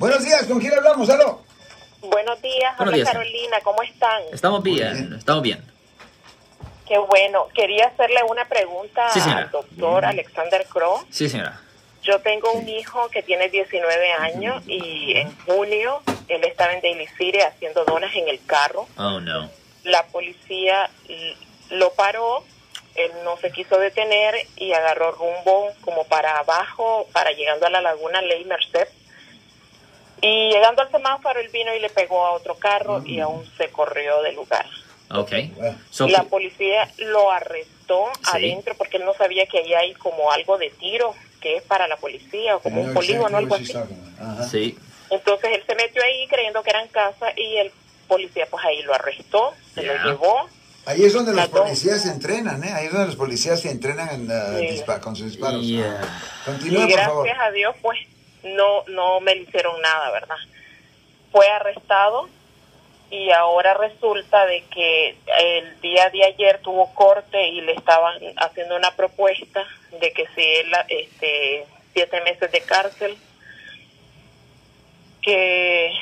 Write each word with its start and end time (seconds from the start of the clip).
Buenos 0.00 0.24
días, 0.24 0.46
¿con 0.46 0.58
quién 0.58 0.72
hablamos? 0.72 1.10
¿Aló? 1.10 1.42
Buenos 2.00 2.40
días, 2.40 2.74
Buenos 2.78 2.94
hola 2.94 2.96
días. 2.96 3.08
Carolina, 3.10 3.60
¿cómo 3.62 3.82
están? 3.82 4.22
Estamos 4.32 4.62
bien, 4.62 4.94
bien. 4.94 5.12
estamos 5.18 5.42
bien. 5.42 5.62
Qué 6.88 6.96
bueno. 6.96 7.48
Quería 7.54 7.88
hacerle 7.88 8.22
una 8.26 8.46
pregunta 8.48 9.10
Sí, 9.10 9.20
al 9.26 9.50
doctor 9.50 10.06
Alexander 10.06 10.64
Crow. 10.72 11.04
Sí, 11.10 11.28
señora. 11.28 11.60
Yo 12.02 12.18
tengo 12.20 12.50
un 12.52 12.66
hijo 12.66 13.10
que 13.10 13.22
tiene 13.22 13.50
19 13.50 14.12
años 14.14 14.62
y 14.66 15.18
en 15.18 15.36
junio 15.44 16.00
él 16.28 16.44
estaba 16.44 16.72
en 16.72 16.80
Daly 16.80 17.06
City 17.18 17.40
haciendo 17.40 17.84
donas 17.84 18.14
en 18.16 18.26
el 18.26 18.42
carro. 18.46 18.88
Oh, 18.96 19.20
no. 19.20 19.50
La 19.84 20.06
policía 20.06 20.88
lo 21.68 21.92
paró, 21.92 22.42
él 22.94 23.12
no 23.22 23.36
se 23.36 23.50
quiso 23.52 23.78
detener 23.78 24.34
y 24.56 24.72
agarró 24.72 25.12
rumbo 25.12 25.68
como 25.82 26.04
para 26.04 26.38
abajo, 26.38 27.06
para 27.12 27.32
llegando 27.32 27.66
a 27.66 27.70
la 27.70 27.82
laguna 27.82 28.22
Ley 28.22 28.46
Merced. 28.46 28.88
Y 30.22 30.50
llegando 30.50 30.82
al 30.82 30.90
semáforo, 30.90 31.40
él 31.40 31.48
vino 31.52 31.74
y 31.74 31.80
le 31.80 31.88
pegó 31.90 32.26
a 32.26 32.32
otro 32.32 32.54
carro 32.56 33.02
y 33.06 33.20
aún 33.20 33.44
se 33.56 33.68
corrió 33.70 34.20
del 34.22 34.34
lugar. 34.36 34.66
Ok. 35.12 35.32
So, 35.90 36.06
la 36.08 36.22
policía 36.24 36.88
lo 36.98 37.30
arrestó 37.30 38.06
Sí. 38.16 38.30
adentro 38.32 38.74
porque 38.76 38.98
él 38.98 39.04
no 39.04 39.14
sabía 39.14 39.46
que 39.46 39.58
ahí 39.58 39.74
hay 39.74 39.94
como 39.94 40.30
algo 40.30 40.56
de 40.58 40.70
tiro 40.70 41.14
que 41.40 41.56
es 41.56 41.62
para 41.62 41.88
la 41.88 41.96
policía 41.96 42.54
o 42.56 42.60
como 42.60 42.82
un 42.82 42.92
polígono 42.94 43.34
o 43.36 43.38
algo 43.38 43.54
así. 43.54 43.72
Ajá. 44.20 44.42
sí. 44.48 44.78
Entonces 45.08 45.50
él 45.54 45.62
se 45.66 45.74
metió 45.74 46.02
ahí 46.02 46.26
creyendo 46.28 46.62
que 46.62 46.70
era 46.70 46.82
en 46.82 46.88
casa 46.88 47.32
y 47.36 47.56
el 47.56 47.72
policía 48.06 48.46
pues 48.50 48.64
ahí 48.64 48.82
lo 48.82 48.94
arrestó, 48.94 49.54
se 49.74 49.84
Ya. 49.84 49.94
lo 49.94 50.10
llevó. 50.10 50.48
Ahí 50.86 51.04
es 51.04 51.12
donde 51.12 51.32
los 51.32 51.48
policías 51.48 52.02
se 52.02 52.10
entrenan, 52.10 52.62
¿eh? 52.62 52.72
Ahí 52.72 52.86
es 52.86 52.92
donde 52.92 53.06
los 53.08 53.16
policías 53.16 53.60
se 53.60 53.70
entrenan 53.70 54.08
en, 54.10 54.30
uh, 54.30 54.58
Sí. 54.58 54.82
con 55.00 55.16
sus 55.16 55.26
disparos. 55.32 55.62
Yeah. 55.66 56.00
Continúa, 56.44 56.84
y 56.84 56.90
por 56.92 57.00
favor. 57.00 57.24
gracias 57.26 57.46
a 57.46 57.50
Dios 57.50 57.74
pues 57.82 57.98
no 58.42 58.84
no 58.88 59.20
me 59.20 59.34
le 59.34 59.42
hicieron 59.42 59.80
nada, 59.80 60.10
¿verdad? 60.10 60.36
Fue 61.32 61.48
arrestado 61.48 62.28
y 63.10 63.30
ahora 63.32 63.74
resulta 63.74 64.46
de 64.46 64.62
que 64.66 65.16
el 65.38 65.80
día 65.80 66.10
de 66.10 66.24
ayer 66.24 66.60
tuvo 66.62 66.94
corte 66.94 67.48
y 67.48 67.60
le 67.60 67.72
estaban 67.72 68.16
haciendo 68.36 68.76
una 68.76 68.92
propuesta 68.92 69.66
de 70.00 70.12
que 70.12 70.26
si 70.28 70.42
él 70.42 70.72
este 70.88 71.66
siete 71.92 72.20
meses 72.20 72.52
de 72.52 72.60
cárcel 72.60 73.18
que 75.20 75.92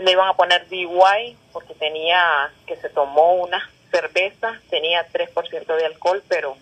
le 0.00 0.10
iban 0.10 0.28
a 0.28 0.34
poner 0.34 0.68
DUI 0.68 1.36
porque 1.52 1.74
tenía 1.74 2.50
que 2.66 2.76
se 2.76 2.88
tomó 2.90 3.34
una 3.34 3.70
cerveza 3.92 4.60
tenía 4.68 5.06
3% 5.12 5.76
de 5.76 5.86
alcohol 5.86 6.22
pero 6.28 6.56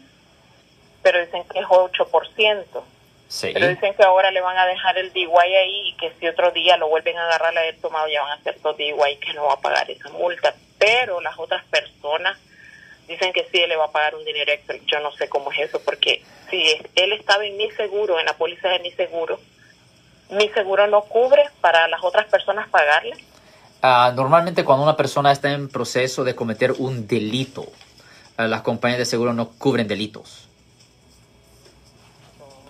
pero 1.02 1.24
dicen 1.24 1.44
que 1.44 1.60
es 1.60 1.66
8% 1.66 2.82
Sí. 3.34 3.50
pero 3.52 3.66
dicen 3.66 3.94
que 3.94 4.04
ahora 4.04 4.30
le 4.30 4.40
van 4.40 4.56
a 4.56 4.64
dejar 4.64 4.96
el 4.96 5.12
DUI 5.12 5.56
ahí 5.56 5.88
y 5.88 5.96
que 5.96 6.12
si 6.20 6.28
otro 6.28 6.52
día 6.52 6.76
lo 6.76 6.88
vuelven 6.88 7.18
a 7.18 7.26
agarrar 7.26 7.56
a 7.56 7.60
haber 7.60 7.80
tomado 7.80 8.06
ya 8.06 8.22
van 8.22 8.30
a 8.30 8.34
hacer 8.34 8.60
dos 8.62 8.76
DUI 8.76 9.16
que 9.16 9.34
no 9.34 9.46
va 9.46 9.54
a 9.54 9.60
pagar 9.60 9.90
esa 9.90 10.08
multa. 10.10 10.54
Pero 10.78 11.20
las 11.20 11.36
otras 11.36 11.64
personas 11.64 12.38
dicen 13.08 13.32
que 13.32 13.48
sí, 13.50 13.60
él 13.60 13.70
le 13.70 13.76
va 13.76 13.86
a 13.86 13.90
pagar 13.90 14.14
un 14.14 14.24
dinero 14.24 14.52
extra. 14.52 14.76
Yo 14.86 15.00
no 15.00 15.10
sé 15.10 15.28
cómo 15.28 15.50
es 15.50 15.68
eso 15.68 15.80
porque 15.84 16.22
si 16.48 16.64
él 16.94 17.12
estaba 17.12 17.44
en 17.44 17.56
mi 17.56 17.68
seguro, 17.72 18.20
en 18.20 18.26
la 18.26 18.34
póliza 18.34 18.68
de 18.68 18.78
mi 18.78 18.92
seguro, 18.92 19.40
mi 20.30 20.48
seguro 20.50 20.86
no 20.86 21.02
cubre 21.02 21.42
para 21.60 21.88
las 21.88 22.04
otras 22.04 22.26
personas 22.26 22.68
pagarle. 22.68 23.16
Ah, 23.82 24.12
normalmente 24.14 24.64
cuando 24.64 24.84
una 24.84 24.96
persona 24.96 25.32
está 25.32 25.50
en 25.50 25.68
proceso 25.68 26.22
de 26.22 26.36
cometer 26.36 26.70
un 26.78 27.08
delito, 27.08 27.66
ah, 28.36 28.46
las 28.46 28.62
compañías 28.62 29.00
de 29.00 29.06
seguro 29.06 29.32
no 29.32 29.50
cubren 29.58 29.88
delitos. 29.88 30.48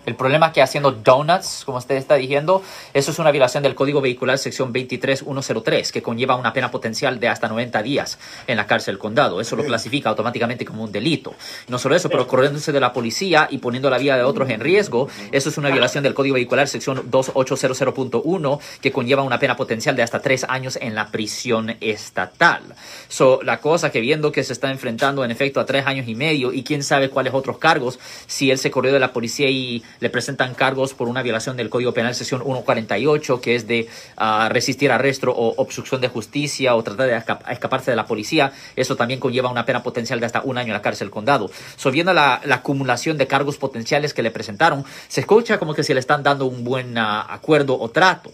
El 0.05 0.15
problema 0.15 0.47
es 0.47 0.53
que 0.53 0.61
haciendo 0.61 0.91
donuts, 0.91 1.63
como 1.65 1.77
usted 1.77 1.95
está 1.95 2.15
diciendo, 2.15 2.61
eso 2.93 3.11
es 3.11 3.19
una 3.19 3.31
violación 3.31 3.63
del 3.63 3.75
Código 3.75 4.01
Vehicular 4.01 4.37
sección 4.37 4.71
23103, 4.71 5.91
que 5.91 6.01
conlleva 6.01 6.35
una 6.35 6.53
pena 6.53 6.71
potencial 6.71 7.19
de 7.19 7.27
hasta 7.27 7.47
90 7.47 7.81
días 7.83 8.19
en 8.47 8.57
la 8.57 8.67
cárcel 8.67 8.95
del 8.95 8.99
condado. 8.99 9.41
Eso 9.41 9.55
lo 9.55 9.63
clasifica 9.63 10.09
automáticamente 10.09 10.65
como 10.65 10.83
un 10.83 10.91
delito. 10.91 11.33
No 11.67 11.79
solo 11.79 11.95
eso, 11.95 12.09
pero 12.09 12.27
corriéndose 12.27 12.71
de 12.71 12.79
la 12.79 12.93
policía 12.93 13.47
y 13.49 13.57
poniendo 13.57 13.89
la 13.89 13.97
vida 13.97 14.15
de 14.15 14.23
otros 14.23 14.49
en 14.49 14.59
riesgo, 14.59 15.09
eso 15.31 15.49
es 15.49 15.57
una 15.57 15.69
violación 15.69 16.03
del 16.03 16.13
Código 16.13 16.35
Vehicular 16.35 16.67
sección 16.67 17.09
2800.1, 17.11 18.59
que 18.81 18.91
conlleva 18.91 19.23
una 19.23 19.39
pena 19.39 19.55
potencial 19.55 19.95
de 19.95 20.03
hasta 20.03 20.21
tres 20.21 20.45
años 20.47 20.77
en 20.81 20.95
la 20.95 21.07
prisión 21.07 21.75
estatal. 21.81 22.61
So, 23.07 23.41
la 23.43 23.59
cosa 23.59 23.91
que 23.91 23.99
viendo 24.01 24.31
que 24.31 24.43
se 24.43 24.53
está 24.53 24.71
enfrentando 24.71 25.23
en 25.23 25.31
efecto 25.31 25.59
a 25.59 25.65
tres 25.65 25.85
años 25.85 26.07
y 26.07 26.15
medio 26.15 26.53
y 26.53 26.63
quién 26.63 26.83
sabe 26.83 27.09
cuáles 27.09 27.33
otros 27.33 27.57
cargos, 27.57 27.99
si 28.27 28.51
él 28.51 28.57
se 28.57 28.71
corrió 28.71 28.93
de 28.93 28.99
la 28.99 29.13
policía 29.13 29.49
y 29.49 29.83
le 29.99 30.09
presentan 30.09 30.53
cargos 30.53 30.93
por 30.93 31.07
una 31.07 31.21
violación 31.21 31.57
del 31.57 31.69
Código 31.69 31.93
Penal 31.93 32.15
sección 32.15 32.41
148, 32.43 33.41
que 33.41 33.55
es 33.55 33.67
de 33.67 33.87
ah, 34.17 34.49
resistir 34.51 34.91
arresto 34.91 35.31
o 35.31 35.53
obstrucción 35.61 36.01
de 36.01 36.07
justicia 36.09 36.75
o 36.75 36.83
tratar 36.83 37.07
de 37.07 37.17
esca- 37.17 37.51
escaparse 37.51 37.91
de 37.91 37.97
la 37.97 38.05
policía, 38.05 38.51
eso 38.75 38.95
también 38.95 39.19
conlleva 39.19 39.49
una 39.49 39.65
pena 39.65 39.83
potencial 39.83 40.19
de 40.19 40.25
hasta 40.25 40.41
un 40.41 40.57
año 40.57 40.67
en 40.67 40.73
la 40.73 40.81
cárcel 40.81 41.09
condado. 41.09 41.49
So, 41.75 41.91
viendo 41.91 42.13
la, 42.13 42.41
la 42.45 42.55
acumulación 42.55 43.17
de 43.17 43.27
cargos 43.27 43.57
potenciales 43.57 44.13
que 44.13 44.21
le 44.23 44.31
presentaron, 44.31 44.83
se 45.07 45.21
escucha 45.21 45.57
como 45.59 45.73
que 45.73 45.83
se 45.83 45.93
le 45.93 45.99
están 45.99 46.23
dando 46.23 46.45
un 46.45 46.63
buen 46.63 46.97
ah, 46.97 47.25
acuerdo 47.29 47.79
o 47.79 47.89
trato. 47.89 48.31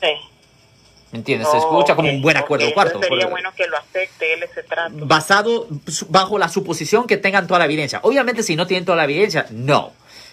Sí. 0.00 0.08
¿Me 1.12 1.18
entiendes? 1.18 1.48
Se 1.50 1.58
escucha 1.58 1.94
como 1.94 2.08
un 2.08 2.22
buen 2.22 2.38
acuerdo 2.38 2.64
ok, 2.66 2.70
o 2.70 2.74
cuarto. 2.74 3.00
Sería 3.02 3.26
bueno 3.26 3.50
que 3.54 3.66
lo 3.66 3.76
acepte 3.76 4.32
él 4.32 4.42
ese 4.44 4.62
trato. 4.62 4.94
basado 5.04 5.66
bajo 6.08 6.38
la 6.38 6.48
suposición 6.48 7.06
que 7.06 7.18
tengan 7.18 7.46
toda 7.46 7.58
la 7.58 7.66
evidencia. 7.66 8.00
Obviamente, 8.02 8.42
si 8.42 8.56
no 8.56 8.66
tienen 8.66 8.86
toda 8.86 8.96
la 8.96 9.04
evidencia, 9.04 9.44
no. 9.50 9.92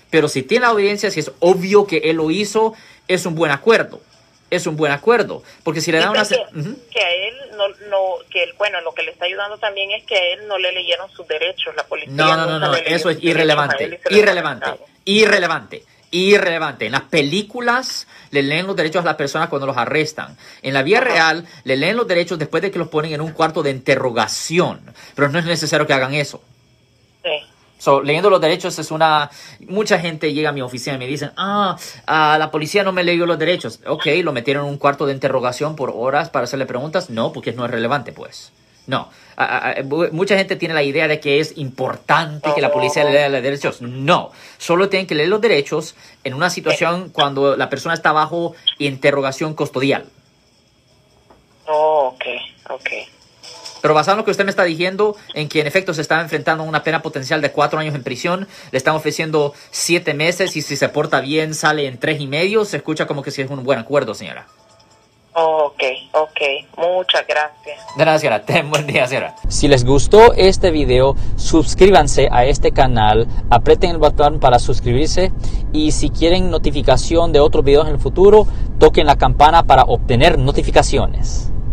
Pero 0.10 0.28
si 0.28 0.44
tiene 0.44 0.66
la 0.66 0.72
evidencia, 0.72 1.12
si 1.12 1.20
es 1.20 1.32
obvio 1.40 1.86
que 1.86 1.98
él 1.98 2.18
lo 2.18 2.32
hizo, 2.32 2.74
es 3.08 3.26
un 3.26 3.36
buen 3.36 3.52
acuerdo. 3.52 4.02
Es 4.50 4.66
un 4.66 4.76
buen 4.76 4.92
acuerdo. 4.92 5.44
Porque 5.64 5.82
si 5.82 5.92
le 5.92 6.00
dan 6.00 6.10
una... 6.10 6.24
Que, 6.24 6.36
que 6.92 7.00
a 7.00 7.12
él 7.12 7.36
no, 7.60 7.68
no, 7.90 8.26
que 8.32 8.44
él, 8.44 8.54
bueno, 8.58 8.80
lo 8.82 8.94
que 8.94 9.04
le 9.04 9.12
está 9.12 9.26
ayudando 9.26 9.58
también 9.58 9.92
es 9.92 10.04
que 10.06 10.16
a 10.16 10.34
él 10.34 10.48
no 10.48 10.58
le 10.58 10.72
leyeron 10.72 11.12
sus 11.12 11.28
derechos, 11.28 11.76
la 11.76 11.84
policía. 11.84 12.14
No, 12.14 12.36
no, 12.36 12.46
no, 12.48 12.60
no, 12.60 12.72
leyó 12.72 12.88
eso 12.88 13.10
es 13.10 13.18
irrelevante, 13.22 14.00
irrelevante, 14.10 14.68
irrelevante, 15.06 15.84
irrelevante. 16.12 16.86
En 16.86 16.94
las 16.94 17.04
películas 17.04 18.08
le 18.32 18.42
leen 18.44 18.66
los 18.66 18.76
derechos 18.76 19.04
a 19.04 19.06
las 19.06 19.16
personas 19.16 19.50
cuando 19.50 19.68
los 19.68 19.78
arrestan. 19.78 20.38
En 20.62 20.74
la 20.74 20.82
vida 20.82 21.02
real 21.02 21.46
le 21.66 21.76
leen 21.76 21.98
los 21.98 22.08
derechos 22.08 22.40
después 22.40 22.64
de 22.64 22.72
que 22.72 22.80
los 22.80 22.88
ponen 22.88 23.14
en 23.14 23.22
un 23.22 23.34
cuarto 23.34 23.62
de 23.62 23.72
interrogación. 23.72 24.82
Pero 25.16 25.30
no 25.30 25.40
es 25.40 25.46
necesario 25.46 25.86
que 25.86 25.94
hagan 25.94 26.14
eso. 26.14 26.42
So, 27.80 28.02
leyendo 28.02 28.30
los 28.30 28.42
derechos 28.42 28.78
es 28.78 28.92
una... 28.92 29.32
Mucha 29.62 29.98
gente 30.00 30.34
llega 30.34 30.50
a 30.50 30.52
mi 30.52 30.62
oficina 30.62 30.98
y 30.98 31.00
me 31.00 31.08
dicen, 31.08 31.32
ah, 31.38 31.78
la 32.06 32.52
policía 32.52 32.84
no 32.84 32.92
me 32.92 33.04
leyó 33.04 33.26
los 33.26 33.40
derechos. 33.40 33.80
Ok, 33.88 34.06
lo 34.22 34.34
metieron 34.34 34.66
en 34.66 34.72
un 34.72 34.78
cuarto 34.78 35.06
de 35.06 35.14
interrogación 35.14 35.76
por 35.78 35.94
horas 35.96 36.30
para 36.30 36.44
hacerle 36.44 36.66
preguntas. 36.66 37.10
No, 37.10 37.32
porque 37.32 37.54
no 37.54 37.66
es 37.66 37.72
relevante, 37.72 38.12
pues. 38.12 38.52
No. 38.86 39.08
Mucha 40.12 40.36
gente 40.36 40.58
tiene 40.58 40.74
la 40.74 40.84
idea 40.84 41.08
de 41.08 41.22
que 41.22 41.40
es 41.40 41.58
importante 41.58 42.52
que 42.54 42.60
la 42.60 42.72
policía 42.72 43.06
le 43.06 43.14
lea 43.14 43.30
los 43.30 43.42
derechos. 43.42 43.82
No. 43.82 44.32
Solo 44.58 44.90
tienen 44.90 45.08
que 45.08 45.16
leer 45.16 45.30
los 45.30 45.40
derechos 45.40 45.96
en 46.26 46.34
una 46.34 46.50
situación 46.50 47.10
cuando 47.10 47.56
la 47.56 47.70
persona 47.70 47.94
está 47.94 48.12
bajo 48.12 48.56
interrogación 48.78 49.54
custodial. 49.54 50.06
Oh, 51.66 52.14
ok, 52.16 52.26
ok. 52.72 52.90
Pero 53.82 53.94
basado 53.94 54.16
en 54.16 54.18
lo 54.20 54.26
que 54.26 54.32
usted 54.32 54.46
me 54.46 54.52
está 54.52 54.64
diciendo, 54.64 55.16
en 55.34 55.50
que 55.50 55.62
en 55.62 55.68
efecto 55.68 55.94
se 55.94 56.02
está 56.02 56.22
enfrentando 56.22 56.64
a 56.64 56.68
una 56.68 56.84
pena 56.84 57.02
potencial 57.02 57.42
de 57.42 57.52
cuatro 57.52 57.80
años 57.80 57.96
en 57.96 58.04
prisión, 58.04 58.48
le 58.72 58.78
están 58.78 58.96
ofreciendo 58.96 59.54
siete 59.72 60.14
meses 60.14 60.56
y 60.56 60.62
si 60.62 60.76
se 60.76 60.90
porta 60.90 61.22
bien 61.22 61.54
sale 61.54 61.88
en 61.88 61.98
tres 61.98 62.20
y 62.20 62.28
medio, 62.28 62.66
se 62.66 62.78
escucha 62.78 63.08
como 63.08 63.24
que 63.24 63.32
sí 63.32 63.42
es 63.42 63.50
un 63.50 63.64
buen 63.64 63.80
acuerdo, 63.80 64.14
señora. 64.14 64.48
Ok, 65.42 65.84
ok. 66.12 66.42
Muchas 66.78 67.26
gracias. 67.28 68.20
Señora. 68.20 68.42
Ten 68.46 68.70
buen 68.70 68.86
día, 68.88 69.08
señora. 69.08 69.36
Si 69.48 69.68
les 69.68 69.86
gustó 69.86 70.34
este 70.34 70.72
video, 70.72 71.16
suscríbanse 71.38 72.28
a 72.32 72.46
este 72.46 72.72
canal, 72.72 73.28
aprieten 73.50 73.92
el 73.92 73.98
botón 73.98 74.40
para 74.40 74.60
suscribirse 74.60 75.32
y 75.72 75.92
si 75.92 76.10
quieren 76.10 76.50
notificación 76.50 77.32
de 77.32 77.40
otros 77.40 77.64
videos 77.64 77.88
en 77.88 77.94
el 77.94 78.00
futuro, 78.00 78.48
toquen 78.80 79.06
la 79.06 79.18
campana 79.18 79.64
para 79.64 79.84
obtener 79.84 80.38
notificaciones. 80.38 81.52